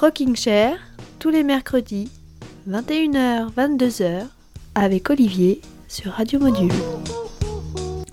[0.00, 0.76] Rocking Chair,
[1.18, 2.08] tous les mercredis,
[2.70, 4.26] 21h, 22h,
[4.76, 6.70] avec Olivier sur Radio Module.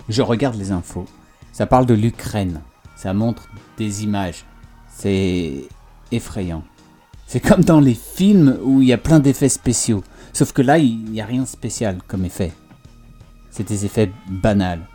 [0.10, 1.06] Je regarde les infos.
[1.52, 2.62] Ça parle de l'Ukraine.
[2.96, 4.46] Ça montre des images.
[4.90, 5.68] C'est
[6.12, 6.64] effrayant.
[7.28, 10.04] C'est comme dans les films où il y a plein d'effets spéciaux.
[10.34, 12.52] Sauf que là, il n'y a rien de spécial comme effet.
[13.52, 14.88] C'est des effets banals.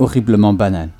[0.00, 0.90] Horriblement banals.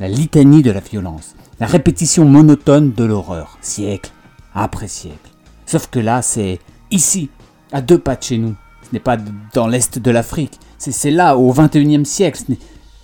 [0.00, 1.36] La litanie de la violence.
[1.60, 3.58] La répétition monotone de l'horreur.
[3.60, 4.10] Siècle
[4.54, 5.30] après siècle.
[5.66, 6.58] Sauf que là, c'est
[6.90, 7.30] ici,
[7.72, 8.54] à deux pas de chez nous.
[8.82, 9.16] Ce n'est pas
[9.54, 10.58] dans l'est de l'Afrique.
[10.78, 12.42] C'est là, au 21e siècle.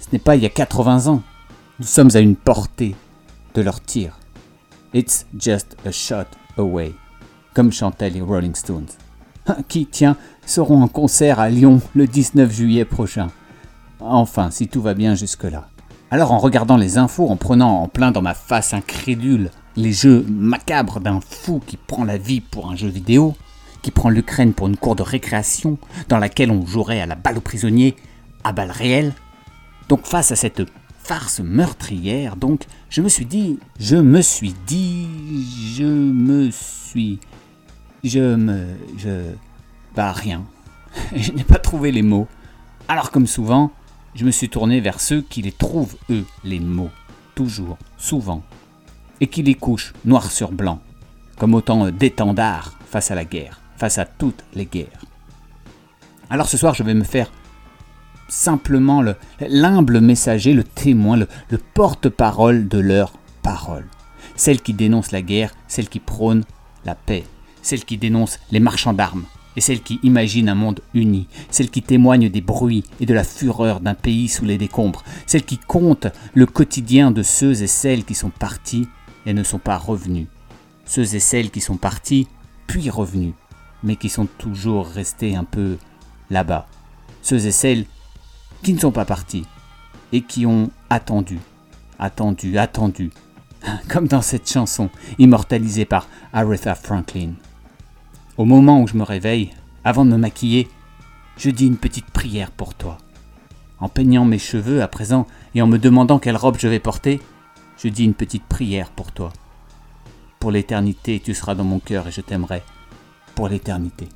[0.01, 1.23] Ce n'est pas il y a 80 ans.
[1.79, 2.97] Nous sommes à une portée
[3.55, 4.19] de leur tir.
[4.93, 6.27] It's just a shot
[6.57, 6.95] away,
[7.55, 8.89] comme chantaient les Rolling Stones.
[9.69, 13.29] Qui, tiens, seront en concert à Lyon le 19 juillet prochain.
[14.01, 15.69] Enfin, si tout va bien jusque-là.
[16.11, 20.27] Alors en regardant les infos, en prenant en plein dans ma face incrédule les jeux
[20.29, 23.37] macabres d'un fou qui prend la vie pour un jeu vidéo,
[23.81, 27.39] qui prend l'Ukraine pour une cour de récréation dans laquelle on jouerait à la balle
[27.39, 27.95] aux prisonniers,
[28.43, 29.15] à balles réelles.
[29.89, 30.63] Donc face à cette
[30.99, 35.07] farce meurtrière, donc je me suis dit, je me suis dit,
[35.77, 37.21] je me suis,
[38.03, 38.67] je me,
[38.99, 39.31] je,
[39.95, 40.45] bah rien.
[41.15, 42.27] je n'ai pas trouvé les mots.
[42.89, 43.71] Alors comme souvent,
[44.17, 46.91] je me suis tourné vers ceux qui les trouvent eux les mots,
[47.37, 48.43] toujours, souvent,
[49.21, 50.81] et qui les couchent noir sur blanc,
[51.39, 55.05] comme autant d'étendards face à la guerre, face à toutes les guerres.
[56.31, 57.31] Alors ce soir, je vais me faire
[58.29, 59.03] simplement
[59.41, 63.87] l'humble messager, le témoin, le, le porte-parole de leur parole.
[64.37, 66.45] Celle qui dénonce la guerre, celle qui prône
[66.85, 67.25] la paix,
[67.63, 69.25] celle qui dénonce les marchands d'armes,
[69.57, 73.25] et celle qui imagine un monde uni, celle qui témoigne des bruits et de la
[73.25, 78.05] fureur d'un pays sous les décombres, celle qui compte le quotidien de ceux et celles
[78.05, 78.87] qui sont partis
[79.29, 80.27] et ne sont pas revenus.
[80.87, 82.27] Ceux et celles qui sont partis,
[82.67, 83.35] puis revenus,
[83.83, 85.77] mais qui sont toujours restés un peu
[86.31, 86.67] là-bas.
[87.21, 87.85] Ceux et celles
[88.63, 89.45] qui ne sont pas partis
[90.13, 91.39] et qui ont attendu,
[91.99, 93.11] attendu, attendu,
[93.89, 94.89] comme dans cette chanson
[95.19, 97.33] immortalisée par Aretha Franklin.
[98.39, 99.51] Au moment où je me réveille,
[99.85, 100.69] avant de me maquiller,
[101.37, 102.97] je dis une petite prière pour toi.
[103.79, 107.21] En peignant mes cheveux à présent et en me demandant quelle robe je vais porter,
[107.79, 109.33] je dis une petite prière pour toi.
[110.41, 112.63] Pour l'éternité, tu seras dans mon cœur et je t'aimerai.
[113.35, 114.09] Pour l'éternité.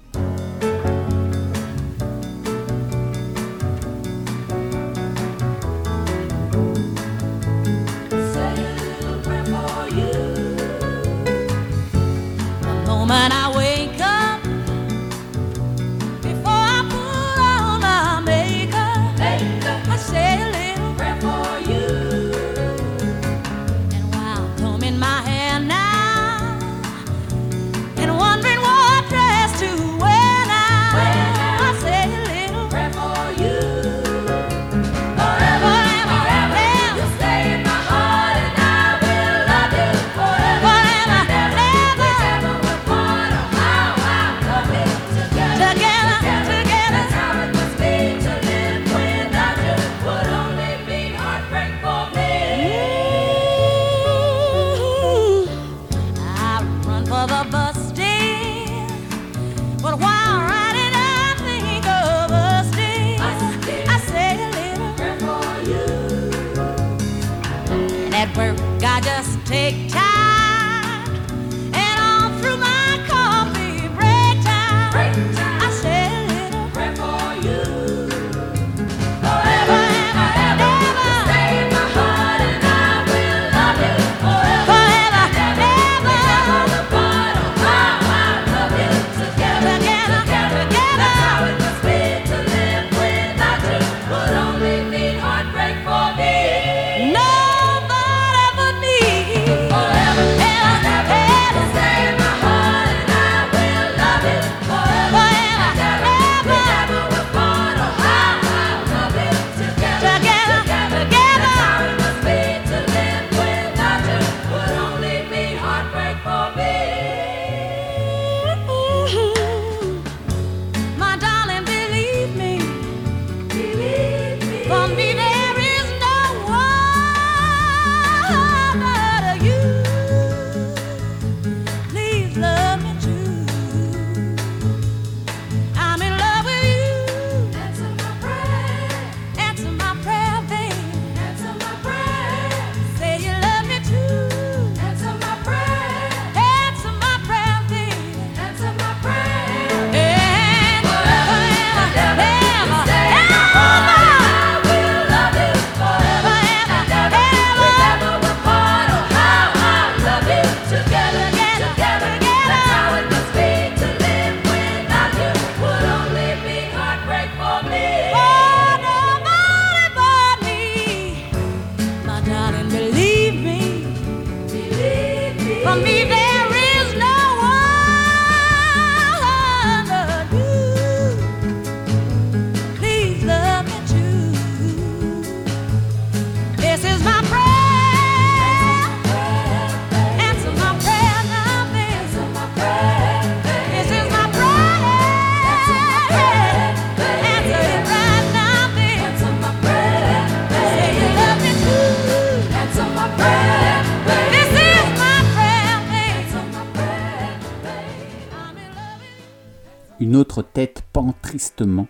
[210.02, 211.87] Une autre tête pend tristement.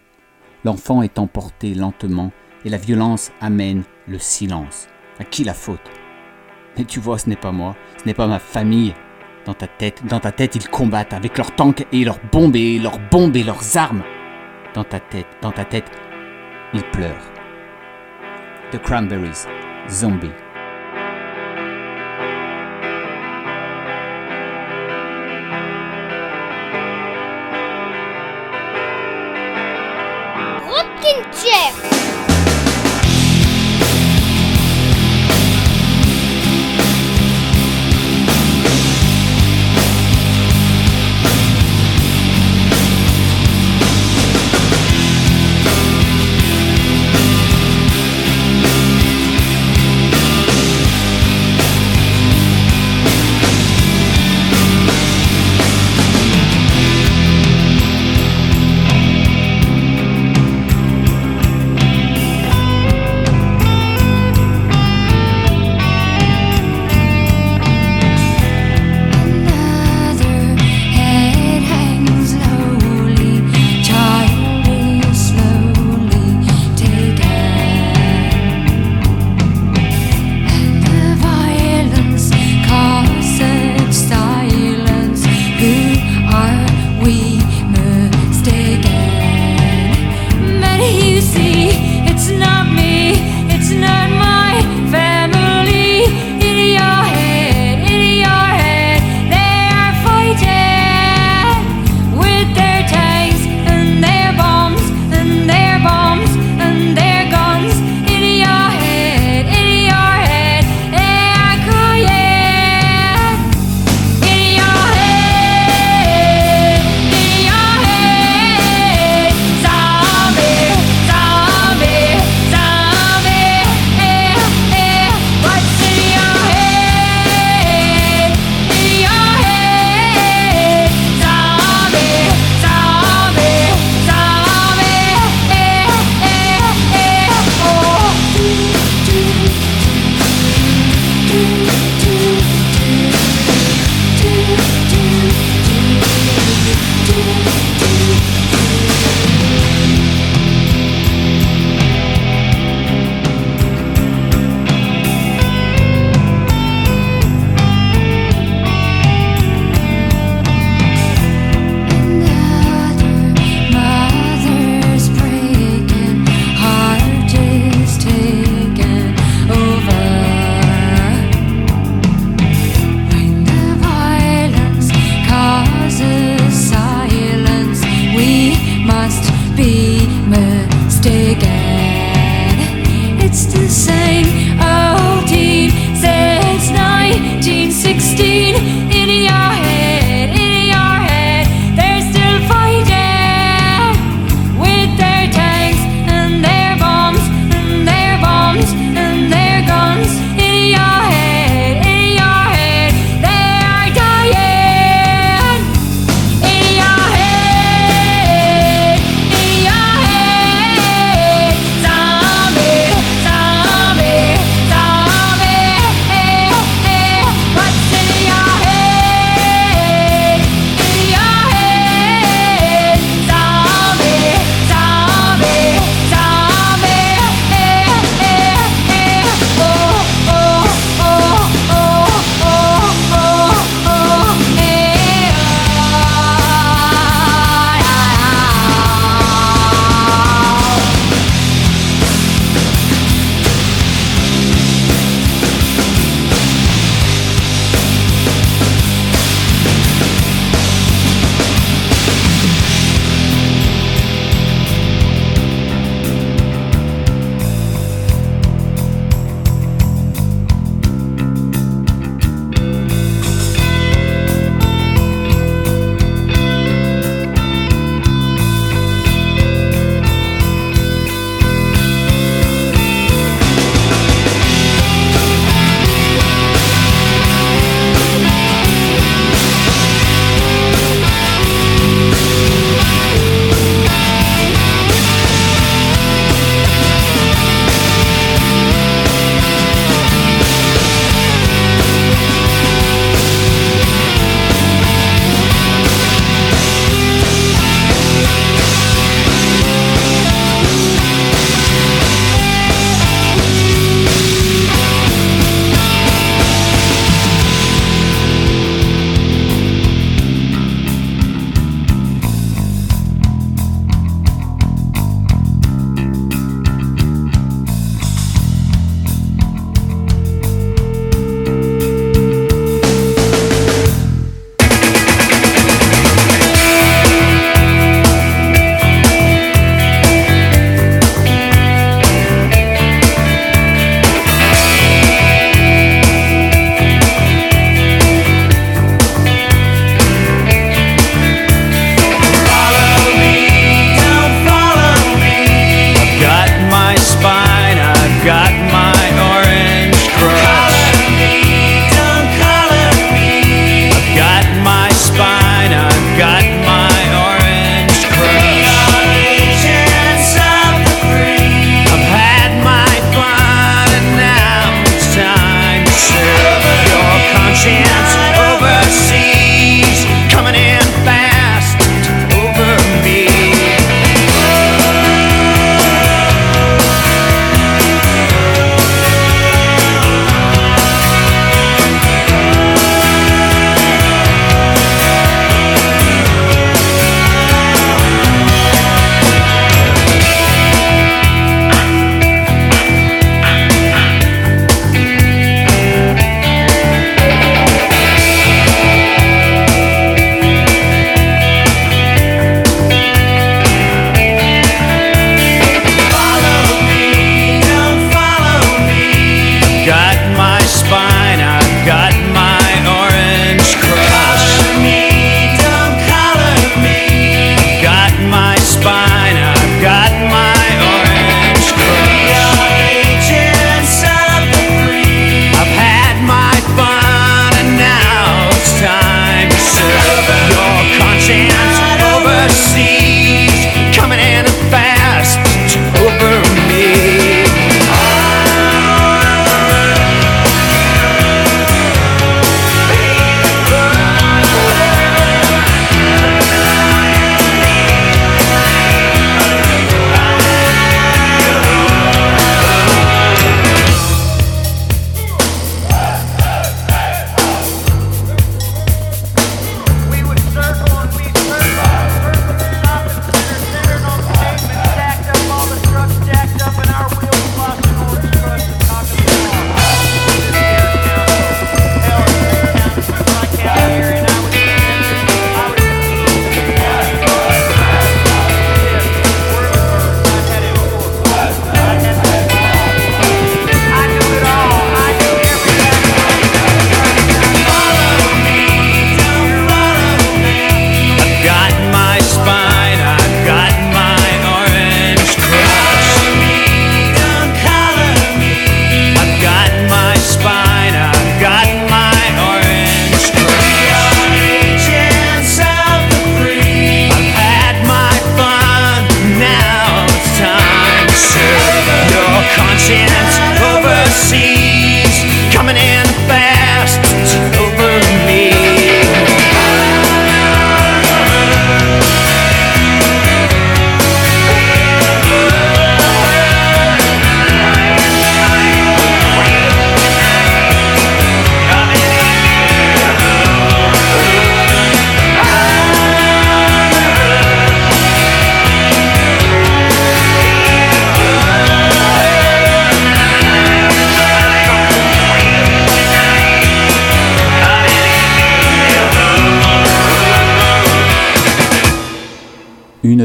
[0.64, 2.30] L'enfant est emporté lentement
[2.62, 4.88] et la violence amène le silence.
[5.18, 5.90] À qui la faute?
[6.76, 8.94] Mais tu vois, ce n'est pas moi, ce n'est pas ma famille.
[9.44, 12.78] Dans ta tête, dans ta tête, ils combattent avec leurs tanks et leurs bombes et
[12.78, 14.02] leurs bombes et leurs armes.
[14.74, 15.90] Dans ta tête, dans ta tête,
[16.72, 17.30] ils pleurent.
[18.70, 19.46] The Cranberries,
[19.90, 20.30] Zombie.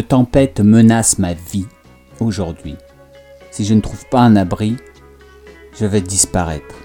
[0.08, 1.68] Tempête menace ma vie
[2.20, 2.76] aujourd'hui,
[3.52, 4.78] si je ne trouve pas un abri,
[5.78, 6.76] je vais disparaître.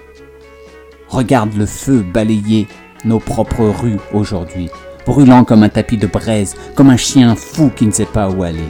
[1.07, 2.67] Regarde le feu balayer
[3.05, 4.69] nos propres rues aujourd'hui,
[5.05, 8.43] brûlant comme un tapis de braise, comme un chien fou qui ne sait pas où
[8.43, 8.69] aller.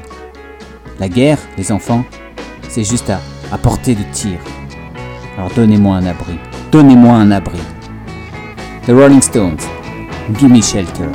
[0.99, 2.05] La guerre, les enfants,
[2.69, 3.19] c'est juste à,
[3.51, 4.39] à portée de tir.
[5.37, 6.37] Alors donnez-moi un abri,
[6.71, 7.59] donnez-moi un abri.
[8.85, 9.61] The Rolling Stones,
[10.37, 11.09] Give Me Shelter.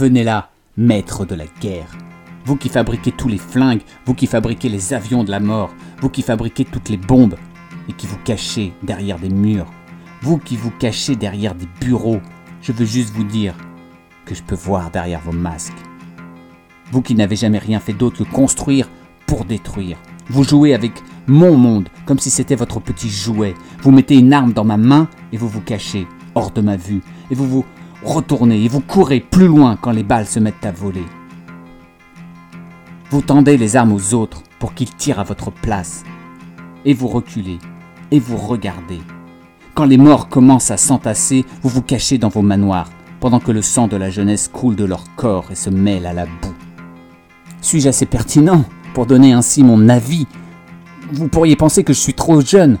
[0.00, 1.94] Venez là, maître de la guerre.
[2.46, 6.08] Vous qui fabriquez tous les flingues, vous qui fabriquez les avions de la mort, vous
[6.08, 7.34] qui fabriquez toutes les bombes,
[7.86, 9.70] et qui vous cachez derrière des murs,
[10.22, 12.22] vous qui vous cachez derrière des bureaux,
[12.62, 13.54] je veux juste vous dire
[14.24, 15.76] que je peux voir derrière vos masques.
[16.92, 18.88] Vous qui n'avez jamais rien fait d'autre que construire
[19.26, 19.98] pour détruire.
[20.30, 20.92] Vous jouez avec
[21.26, 23.54] mon monde comme si c'était votre petit jouet.
[23.82, 27.02] Vous mettez une arme dans ma main et vous vous cachez hors de ma vue.
[27.30, 27.66] Et vous vous
[28.02, 31.06] retournez et vous courez plus loin quand les balles se mettent à voler.
[33.10, 36.04] Vous tendez les armes aux autres pour qu'ils tirent à votre place.
[36.84, 37.58] Et vous reculez
[38.10, 39.00] et vous regardez.
[39.74, 43.62] Quand les morts commencent à s'entasser, vous vous cachez dans vos manoirs, pendant que le
[43.62, 46.54] sang de la jeunesse coule de leur corps et se mêle à la boue.
[47.60, 50.26] Suis-je assez pertinent pour donner ainsi mon avis?
[51.12, 52.78] Vous pourriez penser que je suis trop jeune.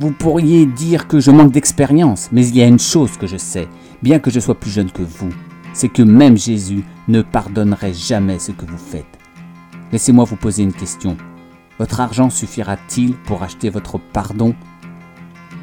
[0.00, 3.36] Vous pourriez dire que je manque d'expérience, mais il y a une chose que je
[3.36, 3.68] sais,
[4.02, 5.28] bien que je sois plus jeune que vous,
[5.74, 9.18] c'est que même Jésus ne pardonnerait jamais ce que vous faites.
[9.92, 11.18] Laissez-moi vous poser une question.
[11.78, 14.54] Votre argent suffira-t-il pour acheter votre pardon?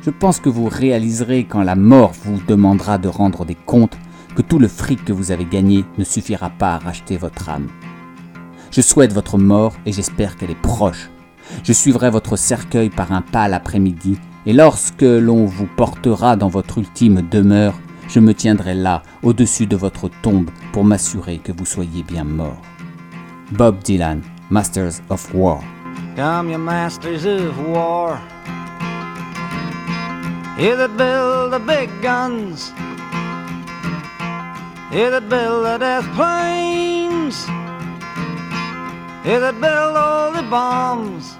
[0.03, 3.97] Je pense que vous réaliserez quand la mort vous demandera de rendre des comptes
[4.35, 7.69] que tout le fric que vous avez gagné ne suffira pas à racheter votre âme.
[8.69, 11.09] Je souhaite votre mort et j'espère qu'elle est proche.
[11.63, 16.77] Je suivrai votre cercueil par un pâle après-midi, et lorsque l'on vous portera dans votre
[16.77, 17.73] ultime demeure,
[18.07, 22.61] je me tiendrai là, au-dessus de votre tombe, pour m'assurer que vous soyez bien mort.
[23.51, 25.61] Bob Dylan, Masters of War.
[26.17, 28.19] Come, you masters of war.
[30.57, 32.73] That build the big guns.
[34.91, 37.45] That build the death planes.
[39.23, 41.36] That build all the bombs.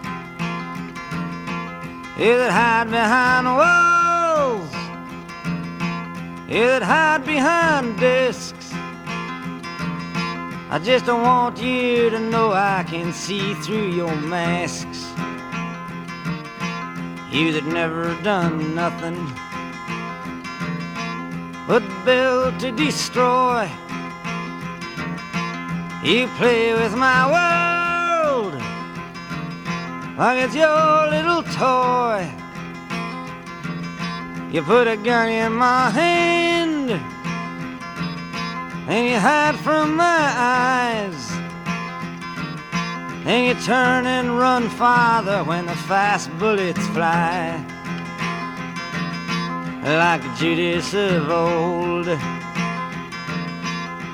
[2.20, 4.74] You that hide behind walls.
[6.50, 8.72] You that hide behind discs.
[10.72, 15.06] I just don't want you to know I can see through your masks.
[17.32, 19.32] You that never done nothing
[21.68, 23.70] but build to destroy.
[26.04, 27.87] You play with my world
[30.18, 32.28] like it's your little toy.
[34.52, 36.90] You put a gun in my hand
[38.90, 41.32] and you hide from my eyes.
[43.26, 47.64] And you turn and run farther when the fast bullets fly.
[49.84, 52.08] Like Judas of old,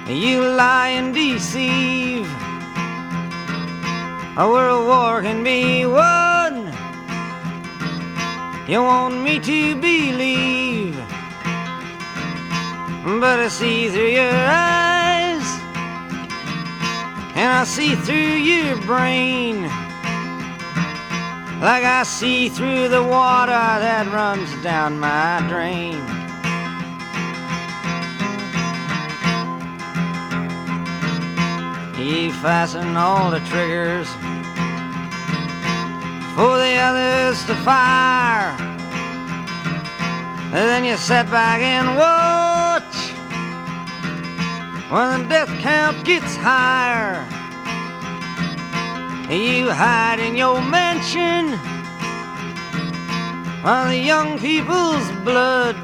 [0.08, 2.28] you lie and deceive.
[4.36, 6.74] A world war can be won.
[8.68, 10.96] You want me to believe
[13.04, 15.44] but I see through your eyes,
[17.36, 19.64] and I see through your brain,
[21.60, 26.00] like I see through the water that runs down my drain.
[32.00, 34.08] You fasten all the triggers
[36.36, 38.56] for the others to fire.
[40.54, 42.96] And then you sit back and watch
[44.92, 47.24] when the death count gets higher.
[49.30, 51.58] You hide in your mansion
[53.64, 55.82] while the young people's blood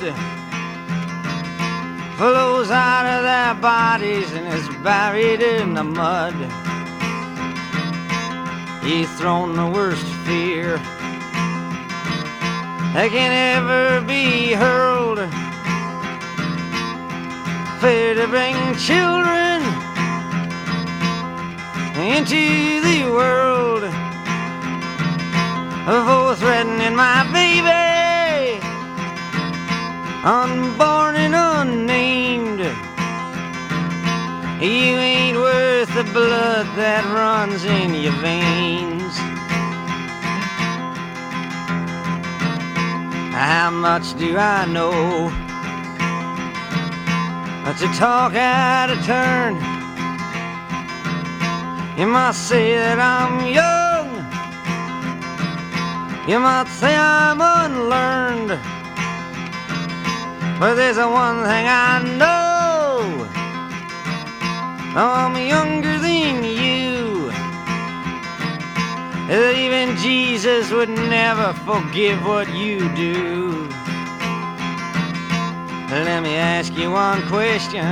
[2.17, 6.35] flows out of their bodies and is buried in the mud.
[8.83, 10.77] You've thrown the worst fear
[12.93, 15.17] that can ever be hurled.
[17.81, 19.57] Fear to bring children
[21.97, 22.45] into
[22.85, 23.83] the world.
[25.85, 28.61] For threatening my baby,
[30.23, 32.61] unborn and unnamed.
[34.61, 38.98] You ain't worth the blood that runs in your veins.
[43.39, 45.31] How much do I know?
[47.63, 49.55] But to talk out of turn.
[51.97, 54.09] You might say that I'm young.
[56.27, 58.59] You might say I'm unlearned.
[60.59, 63.25] But there's a one thing I know.
[64.97, 66.58] I'm younger than you.
[69.29, 73.69] That even Jesus would never forgive what you do.
[75.91, 77.85] Let me ask you one question.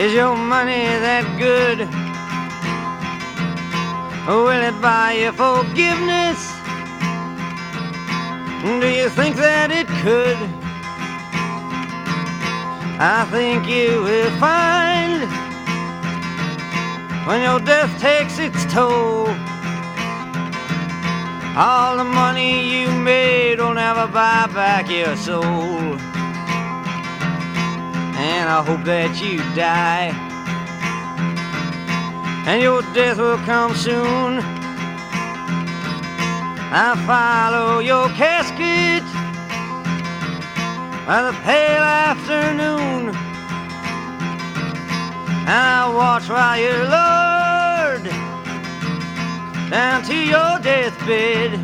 [0.00, 1.80] Is your money that good?
[4.26, 6.40] Will it buy you forgiveness?
[8.64, 10.40] Do you think that it could?
[12.98, 15.41] I think you will find
[17.26, 19.28] when your death takes its toll.
[21.56, 25.98] All the money you made will never buy back your soul.
[28.16, 30.10] And I hope that you die.
[32.46, 34.40] And your death will come soon.
[36.74, 39.04] I follow your casket
[41.06, 43.21] by the pale afternoon.
[45.42, 48.06] And I watch while you're lowered
[49.70, 51.54] down to your deathbed.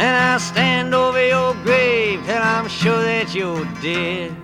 [0.00, 4.34] And I stand over your grave till I'm sure that you're dead.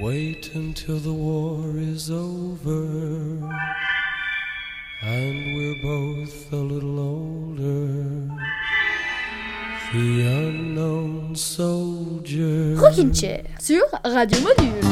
[0.00, 2.84] Wait until the war is over
[5.04, 8.28] and we're both a little older.
[9.94, 12.74] The unknown soldier.
[12.74, 14.82] Rockin' sur Radio Module.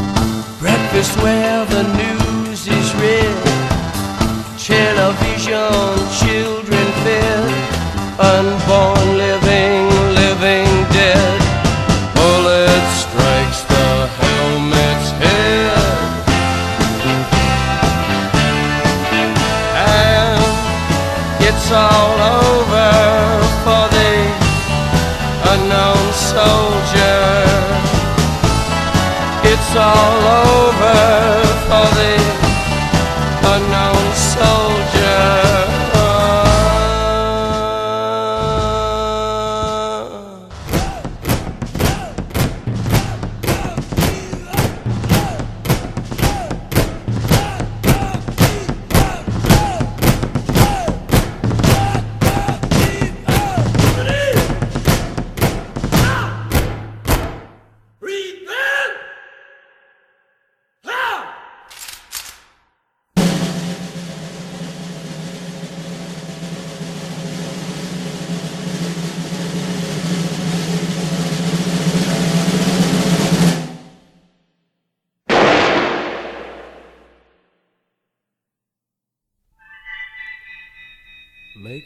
[0.60, 3.34] Breakfast where the news is read.
[4.62, 7.50] Television, children fed.
[8.20, 11.40] Unborn, living, living dead.
[12.14, 15.82] Bullet strikes the helmet's head.
[19.74, 20.42] And
[21.42, 22.11] it's all
[29.74, 30.21] It's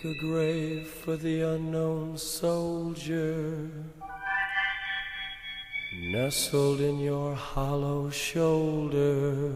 [0.06, 3.68] a grave for the unknown soldier,
[6.12, 9.52] nestled in your hollow shoulder.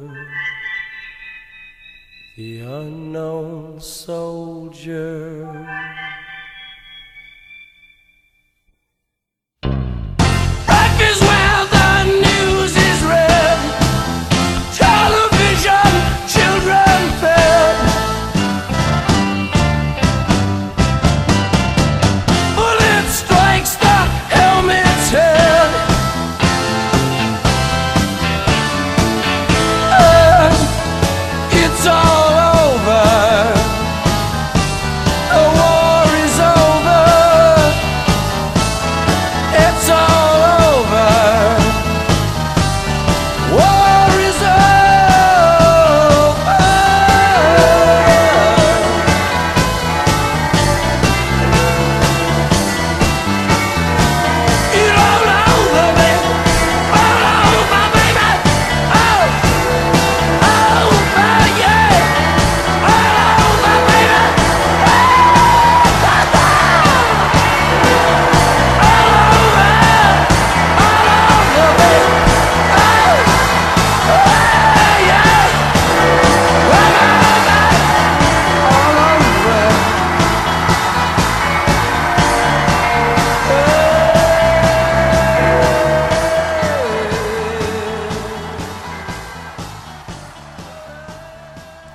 [2.37, 5.47] The unknown soldier.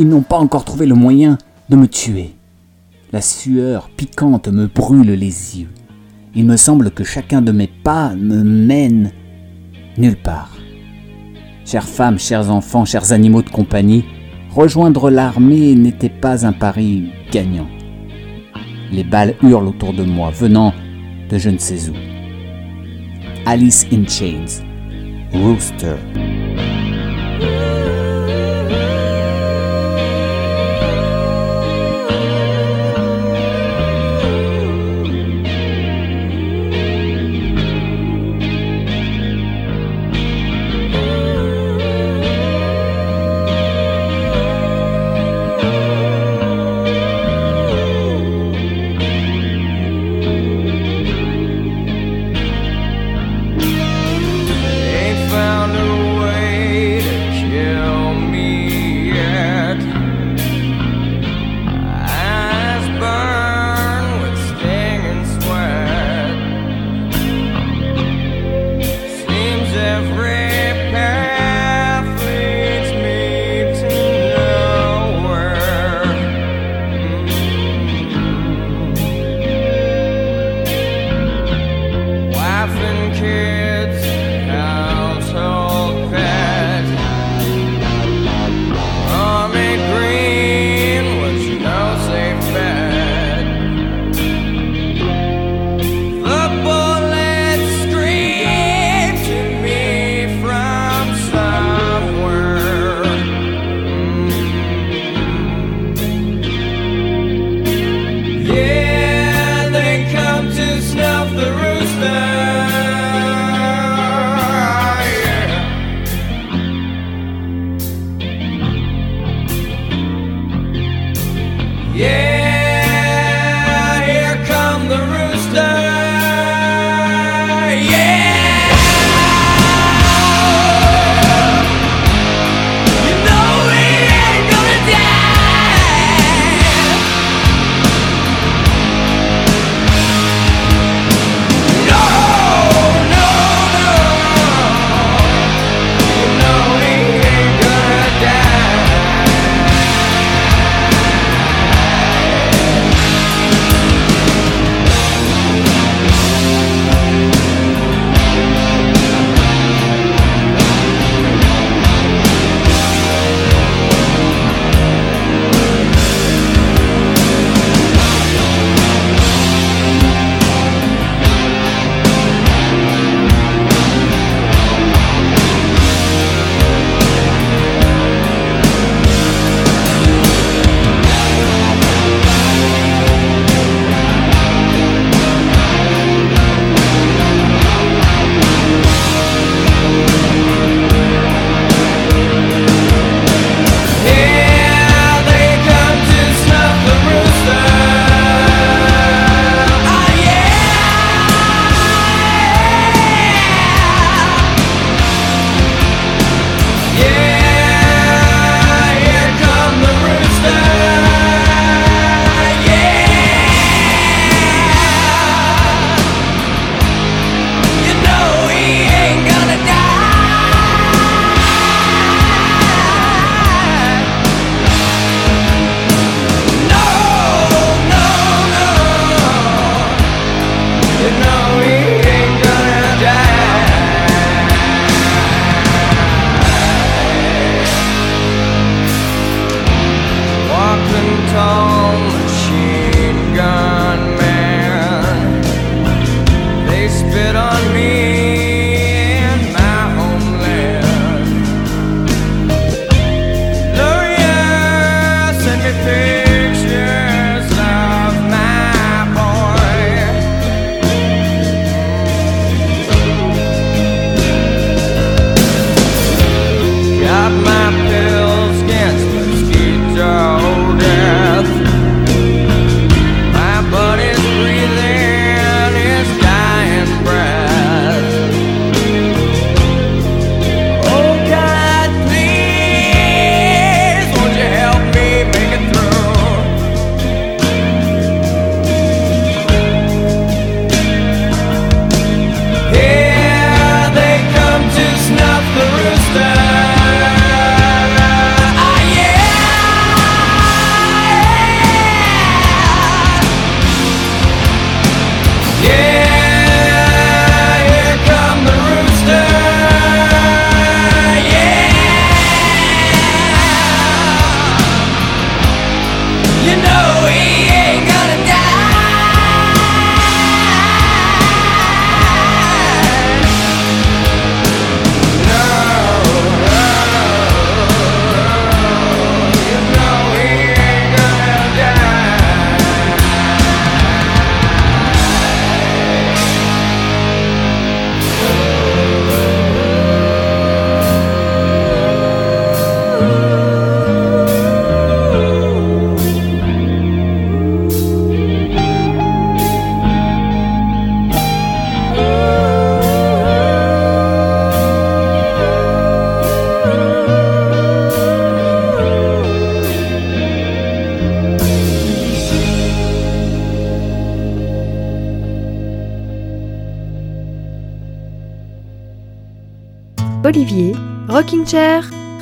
[0.05, 2.35] N'ont pas encore trouvé le moyen de me tuer.
[3.11, 5.69] La sueur piquante me brûle les yeux.
[6.35, 9.11] Il me semble que chacun de mes pas me mène
[9.97, 10.55] nulle part.
[11.65, 14.05] Chères femmes, chers enfants, chers animaux de compagnie,
[14.51, 17.67] rejoindre l'armée n'était pas un pari gagnant.
[18.91, 20.71] Les balles hurlent autour de moi, venant
[21.31, 21.93] de je ne sais où.
[23.47, 24.63] Alice in Chains,
[25.33, 25.95] Rooster.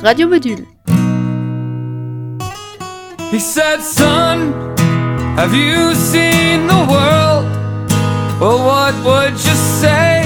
[0.04, 0.66] Radio Module.
[3.30, 4.52] He said, Son,
[5.34, 7.46] have you seen the world?
[8.38, 10.20] Well, what would you say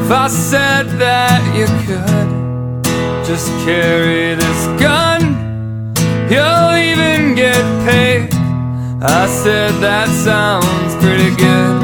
[0.00, 5.22] if I said that you could just carry this gun?
[6.30, 8.32] You'll even get paid.
[9.02, 11.80] I said, That sounds pretty good.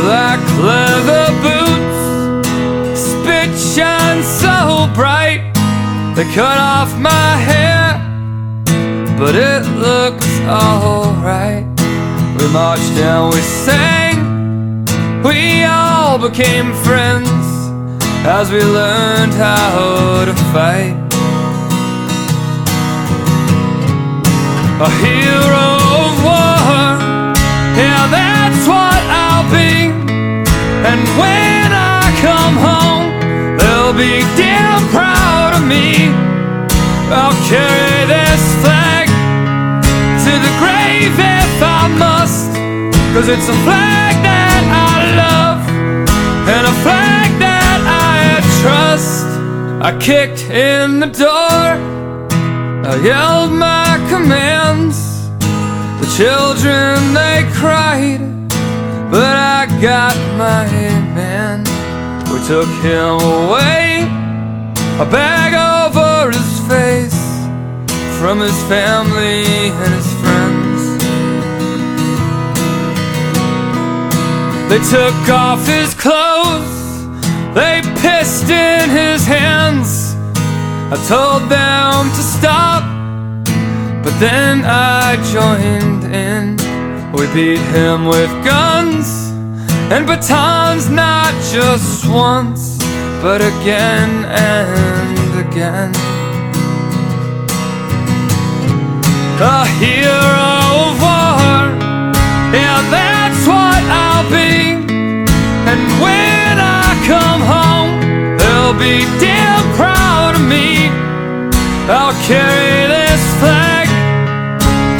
[0.00, 1.27] Black leather
[6.18, 7.94] They cut off my hair,
[9.16, 11.64] but it looks alright.
[12.36, 14.18] We marched and we sang,
[15.22, 17.30] we all became friends
[18.26, 20.96] as we learned how to fight.
[24.82, 25.68] A hero
[26.02, 27.30] of war,
[27.78, 29.94] yeah, that's what I'll be.
[30.82, 33.06] And when I come home,
[33.56, 34.47] they'll be
[35.68, 36.08] me.
[37.12, 39.06] I'll carry this flag
[40.24, 42.50] to the grave if I must.
[43.14, 45.60] Cause it's a flag that I love
[46.48, 49.26] and a flag that I trust.
[49.80, 51.66] I kicked in the door,
[52.90, 55.28] I yelled my commands.
[56.00, 58.20] The children they cried,
[59.10, 60.64] but I got my
[61.14, 61.64] man.
[62.30, 63.97] We took him away,
[65.00, 67.20] a bag over his face,
[68.18, 70.80] from his family and his friends.
[74.68, 77.06] They took off his clothes,
[77.54, 80.16] they pissed in his hands.
[80.90, 82.82] I told them to stop,
[84.02, 86.56] but then I joined in.
[87.12, 89.30] We beat him with guns
[89.92, 92.77] and batons, not just once,
[93.22, 95.90] but again and again.
[99.40, 100.50] A hero
[100.86, 101.58] of war,
[102.54, 104.86] yeah, that's what I'll be.
[105.70, 107.90] And when I come home,
[108.38, 110.88] they'll be damn proud of me.
[111.90, 113.88] I'll carry this flag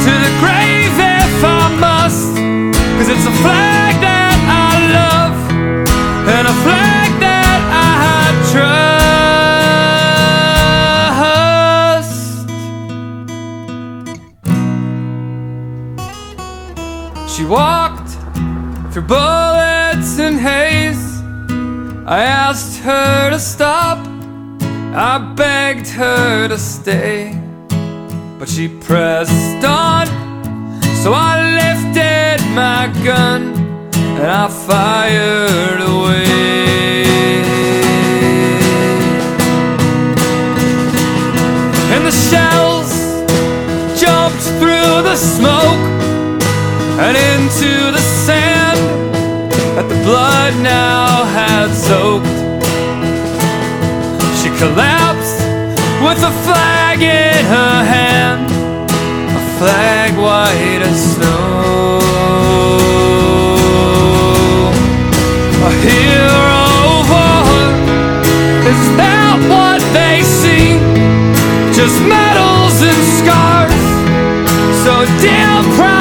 [0.05, 2.35] to the grave if I must.
[2.97, 5.37] Cause it's a flag that I love
[6.27, 6.98] and a flag
[17.35, 18.09] She walked
[18.91, 21.21] through bullets and haze.
[22.05, 23.99] I asked her to stop.
[24.95, 27.39] I begged her to stay,
[28.39, 30.07] but she pressed on.
[31.03, 33.53] So I lifted my gun
[33.93, 37.03] and I fired away.
[41.93, 42.91] And the shells
[44.01, 45.98] jumped through the smoke
[47.01, 48.79] and into the sand
[49.75, 52.27] that the blood now had soaked.
[54.39, 55.39] She collapsed
[56.03, 58.51] with a flag in her hand,
[59.31, 61.99] a flag white as snow.
[65.67, 66.59] A hero
[68.71, 70.75] is that what they see?
[71.71, 73.85] Just medals and scars,
[74.83, 74.93] so
[75.23, 75.98] damn proud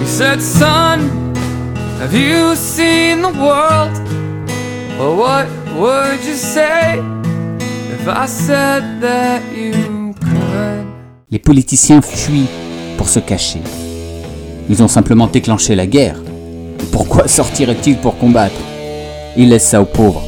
[0.00, 1.00] He said, Son,
[2.00, 3.94] have you seen the world?
[4.98, 6.98] Well, what would you say
[7.92, 10.14] if I said that you?
[11.30, 12.48] Les politiciens fuient
[12.96, 13.87] pour se cacher.
[14.70, 16.16] Ils ont simplement déclenché la guerre.
[16.92, 18.60] Pourquoi sortiraient-ils pour combattre?
[19.36, 20.22] Ils laissent ça aux pauvres.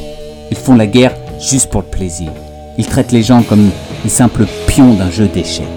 [0.49, 2.31] Ils font la guerre juste pour le plaisir.
[2.77, 3.69] Ils traitent les gens comme
[4.03, 5.67] les simples pions d'un jeu d'échecs.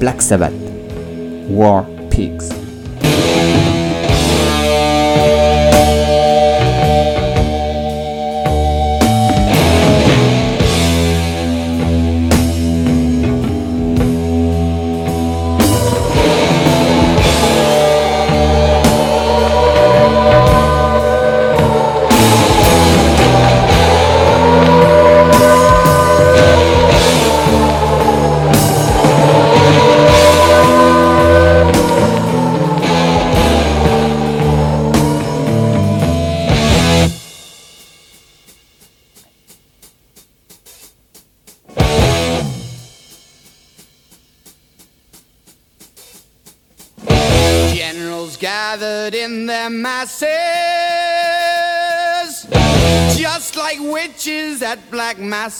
[0.00, 0.52] Black Sabbath.
[1.48, 2.55] War Pigs.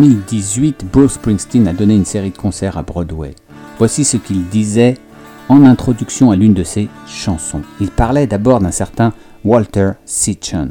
[0.00, 3.34] 2018, Bruce Springsteen a donné une série de concerts à Broadway.
[3.76, 4.96] Voici ce qu'il disait
[5.50, 7.60] en introduction à l'une de ses chansons.
[7.82, 9.12] Il parlait d'abord d'un certain
[9.44, 10.68] Walter Sitchin.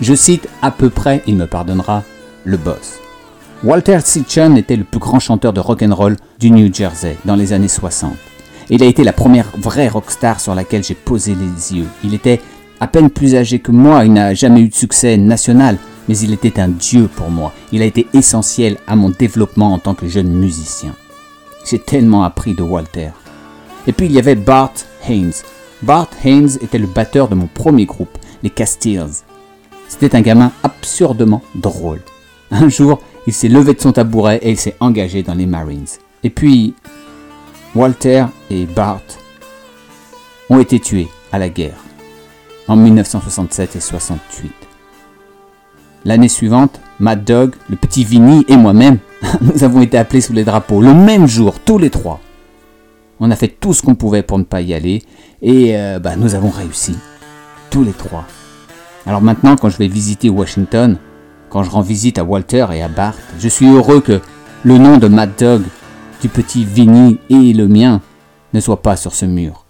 [0.00, 2.02] Je cite à peu près, il me pardonnera,
[2.42, 2.98] le boss.
[3.62, 7.36] Walter Sitchin était le plus grand chanteur de rock and roll du New Jersey dans
[7.36, 8.12] les années 60.
[8.70, 11.86] Il a été la première vraie rockstar sur laquelle j'ai posé les yeux.
[12.02, 12.40] Il était
[12.80, 16.32] à peine plus âgé que moi, il n'a jamais eu de succès national, mais il
[16.32, 17.52] était un dieu pour moi.
[17.72, 20.94] Il a été essentiel à mon développement en tant que jeune musicien.
[21.68, 23.10] J'ai tellement appris de Walter.
[23.86, 24.72] Et puis il y avait Bart
[25.08, 25.32] Haynes.
[25.82, 29.22] Bart Haynes était le batteur de mon premier groupe, les Castiles.
[29.88, 32.00] C'était un gamin absurdement drôle.
[32.50, 35.86] Un jour, il s'est levé de son tabouret et il s'est engagé dans les Marines.
[36.22, 36.74] Et puis,
[37.74, 39.02] Walter et Bart
[40.50, 41.76] ont été tués à la guerre
[42.68, 44.63] en 1967 et 68.
[46.04, 48.98] L'année suivante, Mad Dog, le petit Vinny et moi-même,
[49.40, 52.20] nous avons été appelés sous les drapeaux le même jour, tous les trois.
[53.20, 55.02] On a fait tout ce qu'on pouvait pour ne pas y aller
[55.40, 56.96] et euh, bah, nous avons réussi,
[57.70, 58.26] tous les trois.
[59.06, 60.98] Alors maintenant, quand je vais visiter Washington,
[61.48, 64.20] quand je rends visite à Walter et à Bart, je suis heureux que
[64.62, 65.62] le nom de Mad Dog,
[66.20, 68.00] du petit Vinny et le mien
[68.52, 69.64] ne soit pas sur ce mur.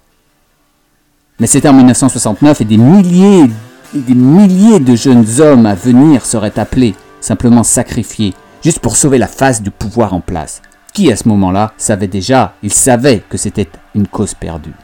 [1.38, 3.50] Mais c'était en 1969 et des milliers
[3.94, 9.28] des milliers de jeunes hommes à venir seraient appelés, simplement sacrifiés, juste pour sauver la
[9.28, 10.62] face du pouvoir en place.
[10.92, 14.74] Qui à ce moment-là savait déjà, il savait que c'était une cause perdue.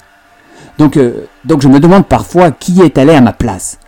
[0.79, 3.79] Donc, euh, donc je me demande parfois qui est allé à ma place.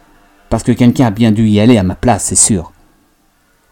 [0.48, 2.72] Parce que quelqu'un a bien dû y aller à ma place, c'est sûr.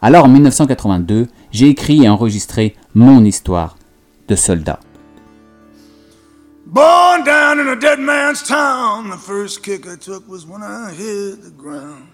[0.01, 3.77] Alors en 1982, j'ai écrit et enregistré mon histoire
[4.27, 4.79] de soldat.
[6.71, 10.93] Born down in a dead man's town, the first kick I took was when I
[10.93, 12.07] hit the ground.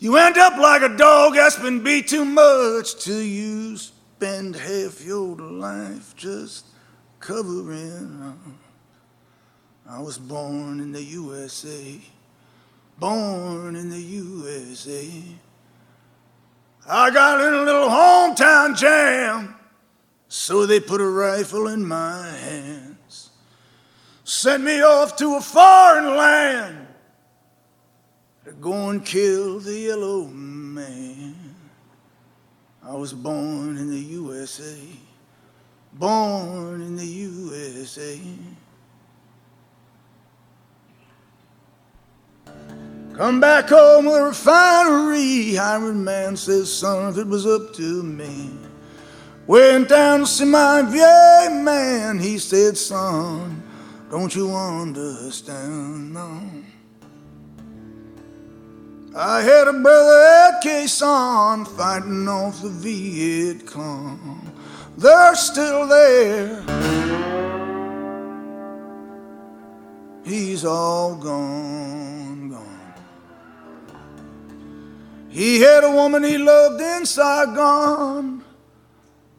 [0.00, 5.04] You end up like a dog that's been beat too much till you spend half
[5.04, 6.66] your life just
[7.20, 8.36] covering.
[9.88, 12.00] I was born in the USA,
[12.98, 15.08] born in the USA.
[16.88, 19.54] I got in a little hometown jam.
[20.34, 23.28] So they put a rifle in my hands,
[24.24, 26.86] sent me off to a foreign land
[28.46, 31.34] to go and kill the yellow man.
[32.82, 34.78] I was born in the USA,
[35.92, 38.18] born in the USA.
[43.12, 45.56] Come back home with a refinery.
[45.56, 48.61] Hiring man says, son, if it was up to me.
[49.52, 52.18] Went down to see my VA man.
[52.18, 53.62] He said, son,
[54.10, 56.14] don't you understand?
[56.14, 56.50] No.
[59.14, 64.50] I had a brother at Khe Sanh fighting off the Viet Cong.
[64.96, 66.62] They're still there.
[70.24, 72.94] He's all gone, gone.
[75.28, 78.41] He had a woman he loved in Saigon.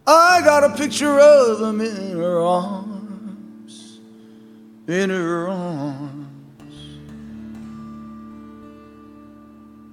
[0.06, 4.00] I got a picture of him in her arms,
[4.88, 6.20] in her arms.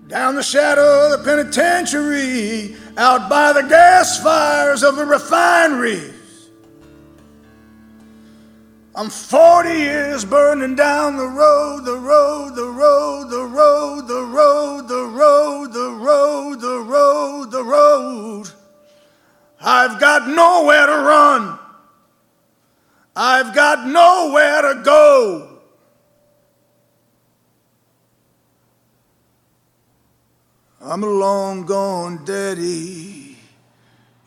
[0.09, 6.15] Down the shadow of the penitentiary, out by the gas fires of the refineries.
[8.97, 14.89] I'm 40 years burning down the road, the road, the road, the road, the road,
[14.89, 18.51] the road, the road, the road, the road.
[19.61, 21.59] I've got nowhere to run.
[23.15, 25.47] I've got nowhere to go.
[30.81, 33.37] I'm a long gone daddy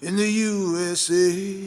[0.01, 1.63] in the USA.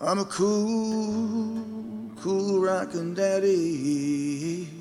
[0.00, 1.64] I'm a cool,
[2.20, 4.75] cool rockin' daddy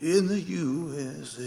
[0.00, 1.42] in the USA.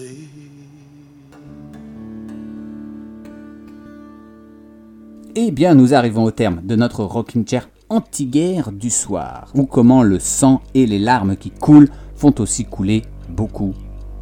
[5.35, 10.03] Eh bien, nous arrivons au terme de notre rocking chair anti-guerre du soir, ou comment
[10.03, 13.73] le sang et les larmes qui coulent font aussi couler beaucoup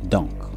[0.08, 0.52] d'encre.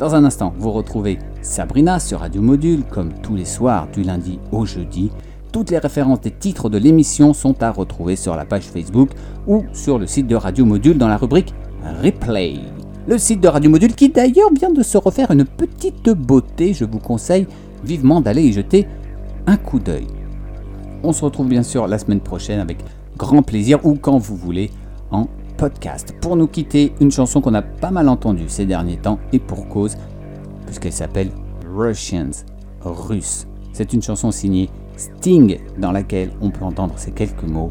[0.00, 4.40] Dans un instant, vous retrouvez Sabrina sur Radio Module, comme tous les soirs du lundi
[4.50, 5.12] au jeudi.
[5.52, 9.10] Toutes les références des titres de l'émission sont à retrouver sur la page Facebook
[9.46, 11.54] ou sur le site de Radio Module dans la rubrique
[12.02, 12.75] Replay.
[13.08, 16.84] Le site de Radio Module qui d'ailleurs vient de se refaire une petite beauté, je
[16.84, 17.46] vous conseille
[17.84, 18.88] vivement d'aller y jeter
[19.46, 20.08] un coup d'œil.
[21.04, 22.78] On se retrouve bien sûr la semaine prochaine avec
[23.16, 24.72] grand plaisir ou quand vous voulez
[25.12, 26.16] en podcast.
[26.20, 29.68] Pour nous quitter, une chanson qu'on a pas mal entendue ces derniers temps et pour
[29.68, 29.96] cause,
[30.64, 31.30] puisqu'elle s'appelle
[31.76, 32.44] Russians,
[32.84, 33.46] russe.
[33.72, 37.70] C'est une chanson signée Sting dans laquelle on peut entendre ces quelques mots.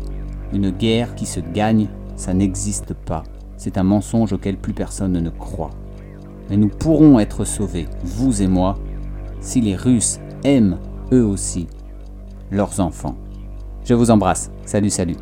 [0.54, 3.24] Une guerre qui se gagne, ça n'existe pas.
[3.58, 5.72] C'est un mensonge auquel plus personne ne croit.
[6.50, 8.78] Mais nous pourrons être sauvés, vous et moi,
[9.40, 10.78] si les Russes aiment
[11.12, 11.68] eux aussi
[12.52, 13.16] leurs enfants.
[13.84, 14.52] Je vous embrasse.
[14.66, 15.16] Salut, salut.